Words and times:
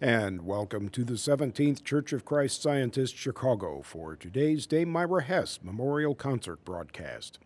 And 0.00 0.44
welcome 0.44 0.88
to 0.88 1.04
the 1.04 1.14
17th 1.14 1.84
Church 1.84 2.12
of 2.12 2.24
Christ 2.24 2.60
Scientist 2.60 3.16
Chicago 3.16 3.80
for 3.80 4.16
today's 4.16 4.66
Dame 4.66 4.90
Myra 4.90 5.22
Hess 5.22 5.60
Memorial 5.62 6.16
Concert 6.16 6.64
broadcast. 6.64 7.38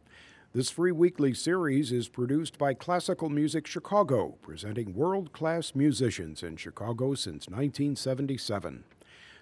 This 0.54 0.70
free 0.70 0.90
weekly 0.90 1.34
series 1.34 1.92
is 1.92 2.08
produced 2.08 2.56
by 2.56 2.72
Classical 2.72 3.28
Music 3.28 3.66
Chicago, 3.66 4.38
presenting 4.40 4.94
world 4.94 5.34
class 5.34 5.74
musicians 5.74 6.42
in 6.42 6.56
Chicago 6.56 7.14
since 7.14 7.48
1977. 7.48 8.84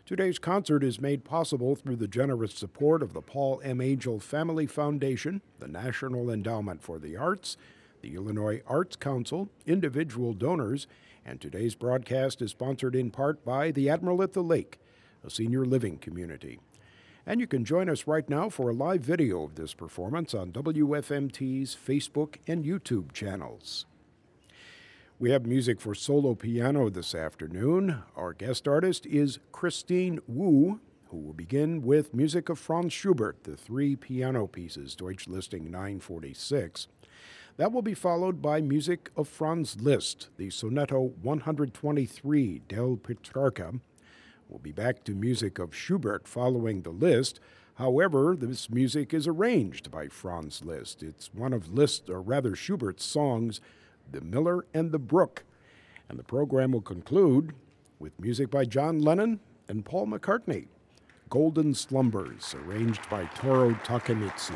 Today's 0.05 0.41
concert 0.41 0.83
is 0.83 1.01
made 1.01 1.25
possible 1.25 1.77
through 1.77 1.97
the 1.97 2.09
generous 2.09 2.55
support 2.55 3.05
of 3.05 3.13
the 3.13 3.23
Paul 3.23 3.61
M. 3.63 3.81
Angell 3.81 4.19
Family 4.19 4.67
Foundation, 4.67 5.43
the 5.61 5.69
National 5.69 6.29
Endowment 6.29 6.83
for 6.83 6.99
the 6.99 7.17
Arts, 7.17 7.57
the 8.03 8.17
Illinois 8.17 8.63
Arts 8.67 8.97
Council, 8.97 9.49
individual 9.65 10.33
donors, 10.33 10.89
and 11.27 11.41
today's 11.41 11.75
broadcast 11.75 12.41
is 12.41 12.53
sponsored 12.53 12.95
in 12.95 13.11
part 13.11 13.45
by 13.45 13.73
the 13.73 13.91
Admiral 13.91 14.23
at 14.23 14.33
the 14.33 14.43
Lake, 14.43 14.79
a 15.25 15.31
senior 15.31 15.65
living 15.65 15.99
community. 15.99 16.61
And 17.27 17.41
you 17.41 17.49
can 17.49 17.65
join 17.65 17.91
us 17.91 18.07
right 18.07 18.29
now 18.31 18.49
for 18.49 18.71
a 18.71 18.75
live 18.75 19.01
video 19.01 19.43
of 19.43 19.57
this 19.57 19.75
performance 19.75 20.33
on 20.33 20.53
WFMT's 20.53 21.77
Facebook 21.77 22.37
and 22.47 22.65
YouTube 22.65 23.13
channels. 23.13 23.87
We 25.19 25.33
have 25.33 25.47
music 25.47 25.81
for 25.81 25.97
solo 25.97 26.37
piano 26.37 26.89
this 26.91 27.15
afternoon. 27.15 28.03
Our 28.15 28.33
guest 28.33 28.69
artist 28.69 29.05
is 29.07 29.41
Christine 29.51 30.21
Wu, 30.29 30.79
who 31.09 31.17
will 31.17 31.33
begin 31.33 31.83
with 31.83 32.15
music 32.15 32.49
of 32.49 32.61
Franz 32.61 32.93
Schubert, 32.93 33.43
the 33.43 33.57
three 33.57 33.97
piano 33.97 34.47
pieces, 34.47 34.95
Deutsch 34.95 35.27
Listing 35.27 35.71
946. 35.73 36.87
That 37.59 37.73
will 37.73 37.83
be 37.83 37.95
followed 37.95 38.43
by 38.43 38.61
music 38.61 39.11
of 39.17 39.29
Franz 39.29 39.81
Liszt, 39.81 40.29
the 40.37 40.49
Sonetto 40.49 41.17
123 41.23 42.61
Del 42.69 42.97
Petrarca. 42.97 43.81
We'll 44.47 44.59
be 44.59 44.73
back 44.73 45.05
to 45.05 45.15
music 45.15 45.59
of 45.59 45.75
Schubert 45.75 46.29
following 46.29 46.83
the 46.83 46.91
Liszt. 46.91 47.41
However, 47.77 48.37
this 48.37 48.69
music 48.69 49.15
is 49.15 49.27
arranged 49.27 49.91
by 49.91 50.09
Franz 50.09 50.67
Liszt. 50.67 51.03
It's 51.03 51.33
one 51.33 51.55
of 51.55 51.73
Liszt, 51.73 52.11
or 52.11 52.21
rather 52.21 52.55
Schubert's 52.55 53.07
songs, 53.07 53.63
The 54.11 54.21
Miller 54.21 54.67
and 54.75 54.93
the 54.93 54.99
Brook. 54.99 55.45
And 56.11 56.19
the 56.19 56.25
program 56.25 56.73
will 56.73 56.83
conclude 56.83 57.55
with 57.99 58.21
music 58.21 58.51
by 58.51 58.67
John 58.67 58.99
Lennon 58.99 59.41
and 59.67 59.83
Paul 59.83 60.09
McCartney. 60.09 60.67
Golden 61.31 61.73
Slumbers, 61.73 62.55
arranged 62.55 63.09
by 63.09 63.25
Toru 63.35 63.77
Takemitsu. 63.77 64.55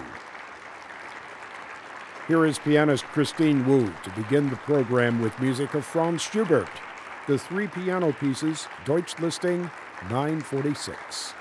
Here 2.31 2.47
is 2.47 2.61
pianist 2.61 3.03
Christine 3.07 3.67
Wu 3.67 3.93
to 4.05 4.11
begin 4.11 4.51
the 4.51 4.57
program 4.59 5.21
with 5.21 5.37
music 5.41 5.75
of 5.75 5.85
Franz 5.85 6.23
Schubert, 6.23 6.71
the 7.27 7.37
three 7.37 7.67
piano 7.67 8.13
pieces, 8.13 8.69
Deutschlisting 8.85 9.69
946. 10.09 11.35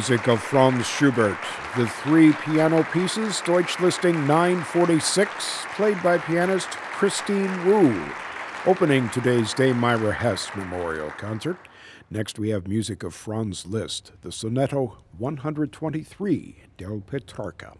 Music 0.00 0.28
of 0.28 0.42
Franz 0.42 0.86
Schubert. 0.86 1.36
The 1.76 1.86
three 1.86 2.32
piano 2.32 2.82
pieces, 2.84 3.42
Deutsch 3.42 3.78
listing 3.80 4.26
946, 4.26 5.66
played 5.74 6.02
by 6.02 6.16
pianist 6.16 6.70
Christine 6.70 7.66
Wu, 7.66 8.10
opening 8.64 9.10
today's 9.10 9.52
Dame 9.52 9.78
Myra 9.78 10.14
Hess 10.14 10.50
Memorial 10.56 11.10
Concert. 11.18 11.58
Next, 12.10 12.38
we 12.38 12.48
have 12.48 12.66
music 12.66 13.02
of 13.02 13.14
Franz 13.14 13.66
Liszt, 13.66 14.12
the 14.22 14.30
Sonetto 14.30 14.96
123, 15.18 16.56
Del 16.78 17.02
Petrarca. 17.02 17.76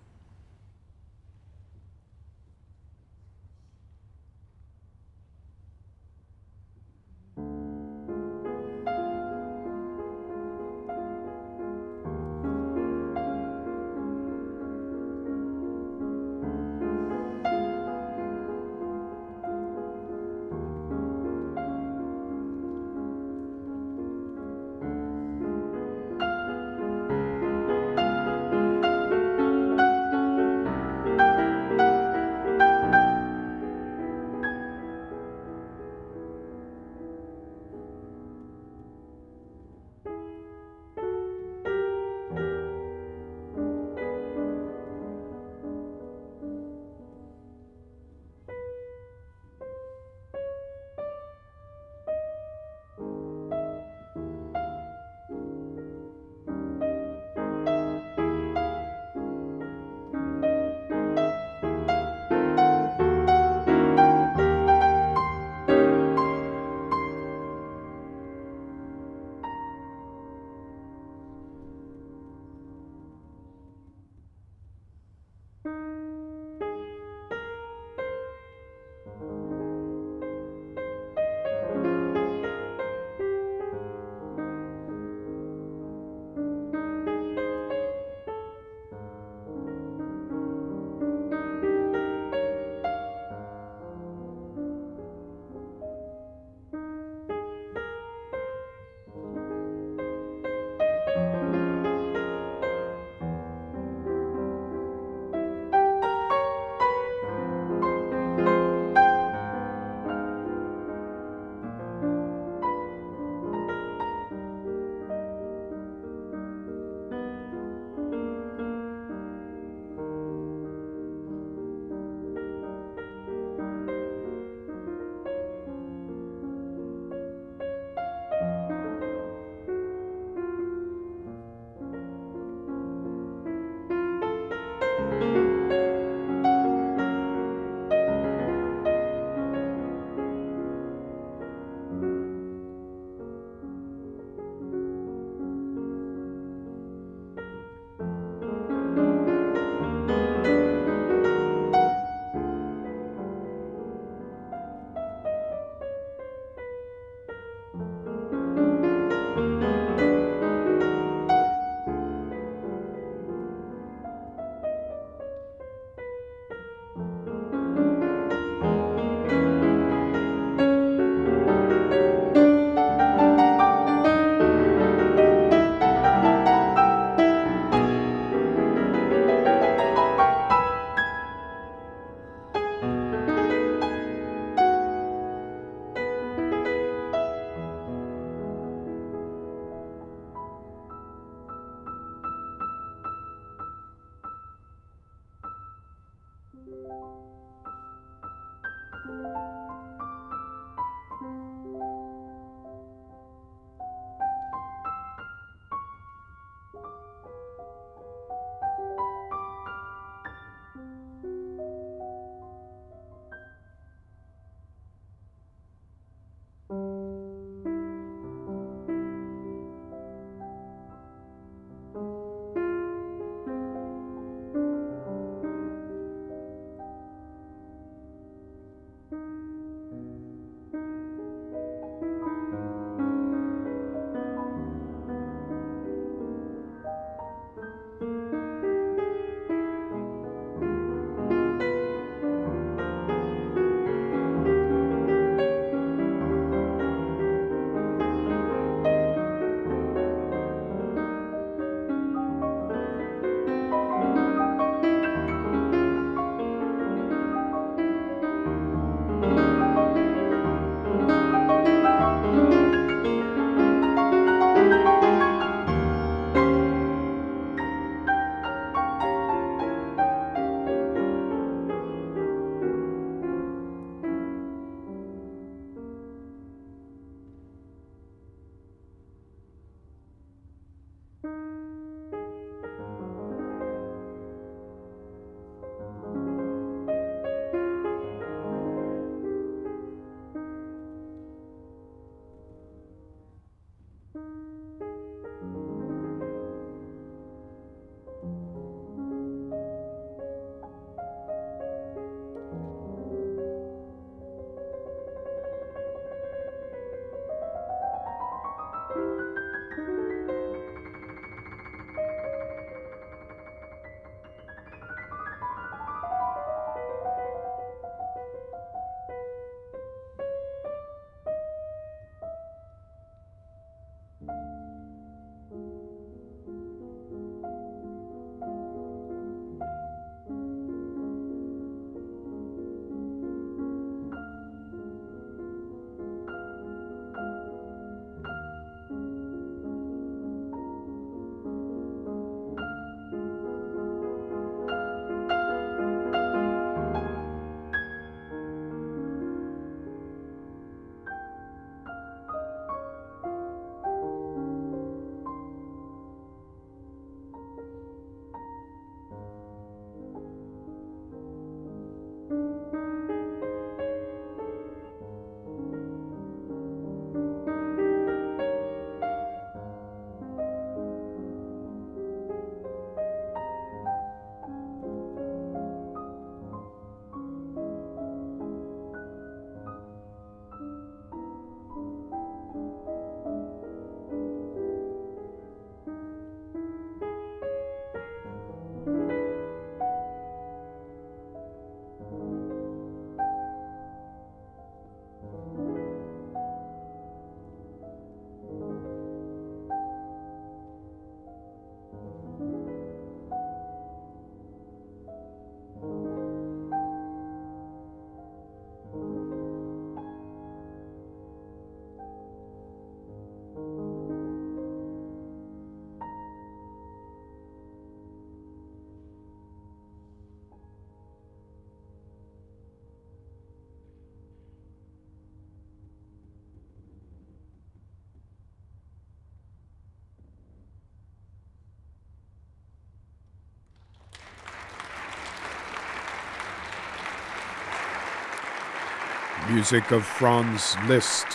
Music 439.50 439.90
of 439.90 440.06
Franz 440.06 440.76
Liszt. 440.86 441.26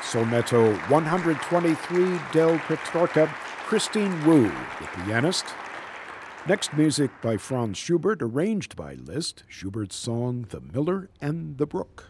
Sonetto 0.00 0.78
123 0.88 2.20
del 2.30 2.56
Petrarca, 2.60 3.26
Christine 3.66 4.24
Wu, 4.24 4.44
the 4.44 4.86
pianist. 5.04 5.44
Next 6.46 6.72
music 6.72 7.10
by 7.20 7.36
Franz 7.36 7.76
Schubert, 7.76 8.22
arranged 8.22 8.76
by 8.76 8.94
Liszt, 8.94 9.42
Schubert's 9.48 9.96
song 9.96 10.46
The 10.50 10.60
Miller 10.60 11.10
and 11.20 11.58
the 11.58 11.66
Brook. 11.66 12.04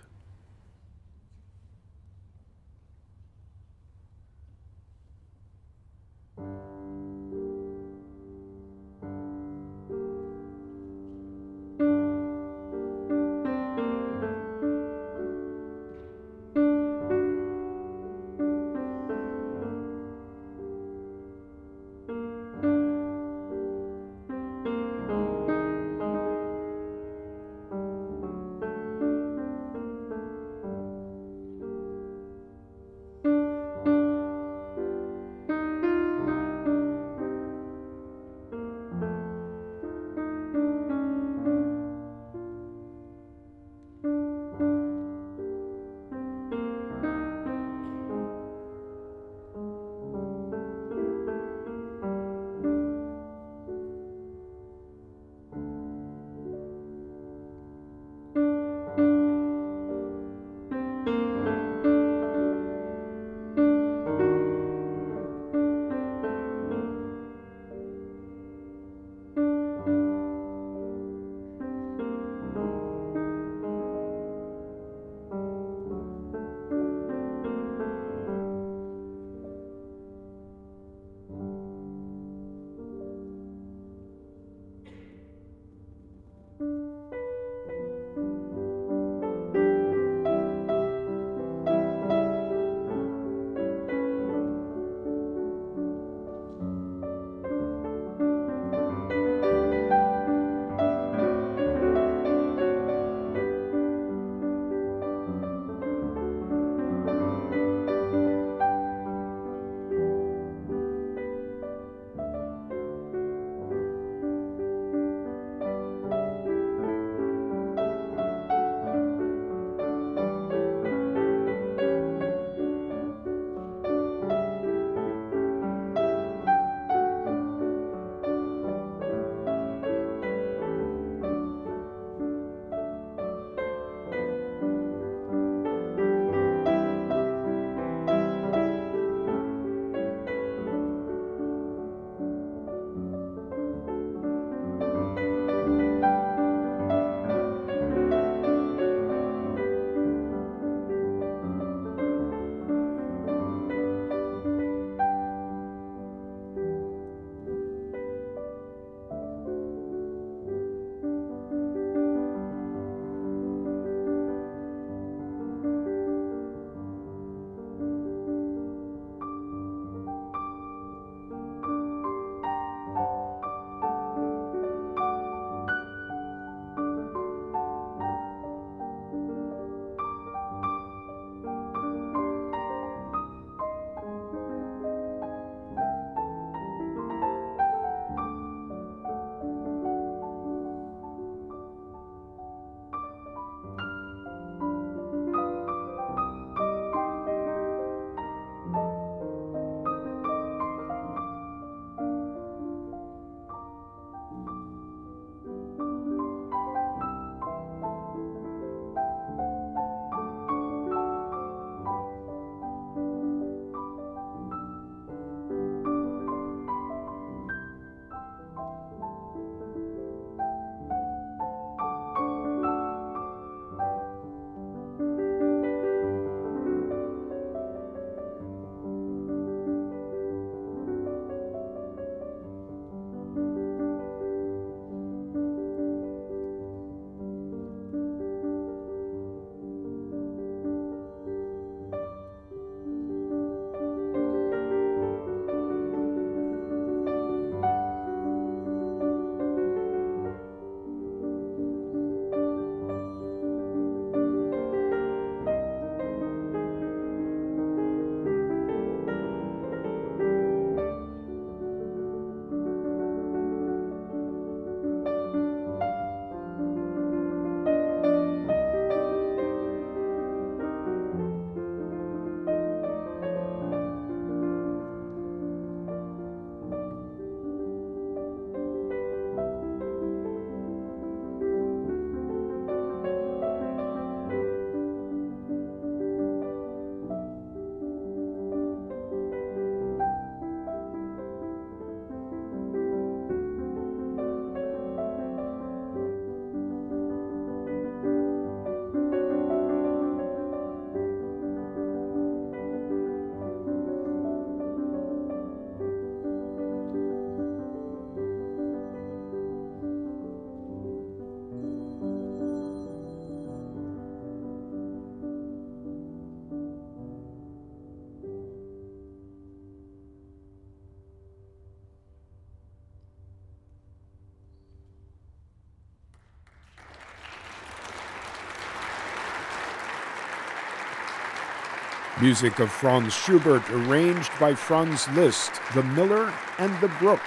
Music 332.20 332.58
of 332.58 332.72
Franz 332.72 333.14
Schubert, 333.14 333.62
arranged 333.70 334.32
by 334.40 334.52
Franz 334.52 335.06
Liszt, 335.10 335.52
The 335.74 335.84
Miller 335.84 336.32
and 336.58 336.76
the 336.80 336.88
Brook. 336.98 337.20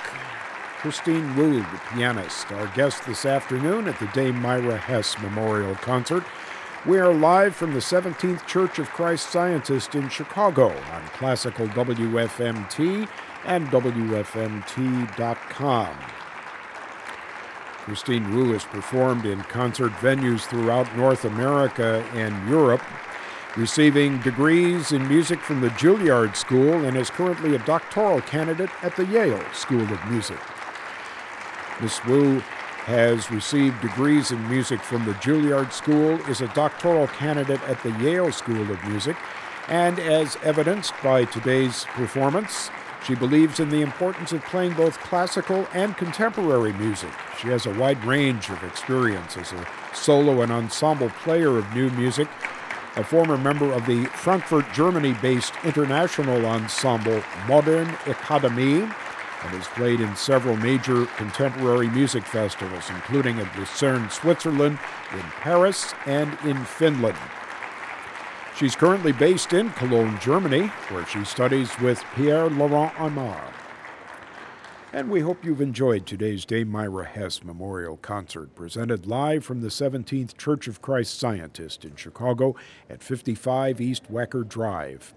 Christine 0.79 1.33
Wu, 1.37 1.59
the 1.59 1.81
pianist, 1.93 2.51
our 2.51 2.67
guest 2.75 3.05
this 3.05 3.25
afternoon 3.25 3.87
at 3.87 3.97
the 3.99 4.07
Dame 4.07 4.41
Myra 4.41 4.75
Hess 4.77 5.17
Memorial 5.21 5.75
Concert. 5.75 6.25
We 6.85 6.99
are 6.99 7.13
live 7.13 7.55
from 7.55 7.73
the 7.73 7.79
17th 7.79 8.45
Church 8.47 8.79
of 8.79 8.89
Christ 8.89 9.29
Scientist 9.29 9.95
in 9.95 10.09
Chicago 10.09 10.67
on 10.69 11.03
classical 11.13 11.67
WFMT 11.67 13.07
and 13.45 13.67
WFMT.com. 13.67 14.67
Christine 17.85 18.35
Wu 18.35 18.51
has 18.51 18.65
performed 18.65 19.25
in 19.25 19.39
concert 19.43 19.93
venues 19.93 20.41
throughout 20.41 20.97
North 20.97 21.23
America 21.23 22.03
and 22.13 22.49
Europe, 22.49 22.83
receiving 23.57 24.17
degrees 24.19 24.91
in 24.91 25.07
music 25.07 25.41
from 25.41 25.59
the 25.59 25.69
Juilliard 25.69 26.35
School 26.35 26.85
and 26.85 26.95
is 26.95 27.09
currently 27.09 27.53
a 27.55 27.59
doctoral 27.59 28.21
candidate 28.21 28.69
at 28.81 28.95
the 28.95 29.05
Yale 29.05 29.43
School 29.53 29.81
of 29.81 30.05
Music. 30.09 30.37
Ms. 31.81 31.99
Wu 32.05 32.39
has 32.85 33.29
received 33.29 33.81
degrees 33.81 34.31
in 34.31 34.49
music 34.49 34.79
from 34.81 35.05
the 35.05 35.13
Juilliard 35.15 35.73
School, 35.73 36.19
is 36.29 36.41
a 36.41 36.47
doctoral 36.49 37.07
candidate 37.07 37.61
at 37.63 37.81
the 37.83 37.91
Yale 37.99 38.31
School 38.31 38.71
of 38.71 38.83
Music, 38.85 39.17
and 39.67 39.99
as 39.99 40.37
evidenced 40.43 40.93
by 41.03 41.25
today's 41.25 41.85
performance, 41.85 42.69
she 43.05 43.15
believes 43.15 43.59
in 43.59 43.69
the 43.69 43.81
importance 43.81 44.31
of 44.31 44.43
playing 44.43 44.73
both 44.73 44.99
classical 44.99 45.67
and 45.73 45.97
contemporary 45.97 46.73
music. 46.73 47.11
She 47.39 47.47
has 47.49 47.65
a 47.65 47.73
wide 47.73 48.03
range 48.05 48.49
of 48.49 48.63
experience 48.63 49.37
as 49.37 49.51
a 49.51 49.67
solo 49.93 50.41
and 50.41 50.51
ensemble 50.51 51.09
player 51.09 51.57
of 51.57 51.75
new 51.75 51.89
music, 51.91 52.27
a 52.95 53.03
former 53.03 53.37
member 53.37 53.71
of 53.71 53.85
the 53.85 54.05
Frankfurt, 54.05 54.65
Germany 54.73 55.13
based 55.21 55.53
international 55.63 56.45
ensemble 56.45 57.23
Modern 57.47 57.87
Academy, 58.05 58.81
and 58.81 59.51
has 59.55 59.67
played 59.69 59.99
in 60.01 60.15
several 60.15 60.55
major 60.57 61.05
contemporary 61.17 61.89
music 61.89 62.23
festivals, 62.23 62.89
including 62.89 63.39
at 63.39 63.57
Lucerne, 63.57 64.09
Switzerland, 64.09 64.77
in 65.13 65.23
Paris, 65.39 65.93
and 66.05 66.37
in 66.43 66.63
Finland. 66.65 67.17
She's 68.55 68.75
currently 68.75 69.11
based 69.11 69.53
in 69.53 69.71
Cologne, 69.71 70.19
Germany, 70.19 70.67
where 70.89 71.05
she 71.05 71.25
studies 71.25 71.71
with 71.79 72.03
Pierre 72.15 72.49
Laurent 72.49 72.93
Aimard. 72.95 73.60
And 74.93 75.09
we 75.09 75.21
hope 75.21 75.45
you've 75.45 75.61
enjoyed 75.61 76.05
today's 76.05 76.43
Dame 76.43 76.67
Myra 76.67 77.05
Hess 77.05 77.45
Memorial 77.45 77.95
Concert, 77.95 78.53
presented 78.55 79.07
live 79.07 79.45
from 79.45 79.61
the 79.61 79.69
17th 79.69 80.37
Church 80.37 80.67
of 80.67 80.81
Christ 80.81 81.17
Scientist 81.17 81.85
in 81.85 81.95
Chicago 81.95 82.57
at 82.89 83.01
55 83.01 83.79
East 83.79 84.11
Wacker 84.11 84.45
Drive. 84.45 85.13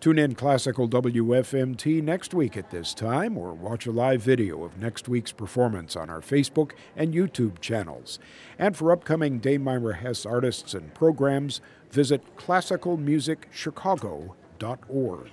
Tune 0.00 0.18
in 0.18 0.34
Classical 0.34 0.88
WFMT 0.88 2.02
next 2.02 2.34
week 2.34 2.56
at 2.56 2.72
this 2.72 2.94
time 2.94 3.38
or 3.38 3.52
watch 3.52 3.86
a 3.86 3.92
live 3.92 4.22
video 4.22 4.64
of 4.64 4.76
next 4.76 5.08
week's 5.08 5.30
performance 5.30 5.94
on 5.94 6.10
our 6.10 6.20
Facebook 6.20 6.72
and 6.96 7.14
YouTube 7.14 7.60
channels. 7.60 8.18
And 8.58 8.76
for 8.76 8.90
upcoming 8.90 9.38
Dame 9.38 9.62
Myra 9.62 9.94
Hess 9.94 10.26
artists 10.26 10.74
and 10.74 10.92
programs, 10.94 11.60
visit 11.92 12.34
classicalmusicchicago.org. 12.34 15.30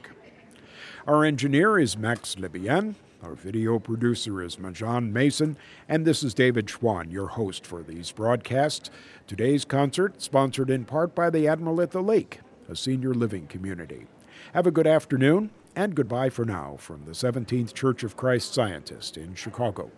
Our 1.08 1.26
engineer 1.26 1.80
is 1.80 1.98
Max 1.98 2.38
Libyan. 2.38 2.96
Our 3.22 3.36
video 3.36 3.80
producer 3.80 4.41
is 4.41 4.55
Majan 4.55 5.11
Mason, 5.11 5.57
and 5.89 6.05
this 6.05 6.24
is 6.24 6.34
David 6.34 6.67
Schwan, 6.67 7.11
your 7.11 7.28
host 7.28 7.65
for 7.65 7.84
these 7.84 8.13
broadcasts. 8.13 8.89
Today's 9.28 9.65
concert 9.65 10.22
sponsored 10.22 10.70
in 10.70 10.86
part 10.86 11.15
by 11.15 11.30
the 11.30 11.45
Admiral 11.45 11.82
at 11.82 11.91
the 11.91 12.01
Lake, 12.01 12.39
a 12.70 12.78
senior 12.78 13.13
living 13.13 13.45
community. 13.47 14.07
Have 14.53 14.65
a 14.65 14.72
good 14.72 14.88
afternoon, 14.88 15.49
and 15.76 15.95
goodbye 15.95 16.30
for 16.30 16.45
now 16.45 16.78
from 16.78 17.03
the 17.03 17.11
17th 17.11 17.74
Church 17.74 18.03
of 18.03 18.15
Christ 18.15 18.53
Scientist 18.53 19.17
in 19.17 19.36
Chicago. 19.36 19.91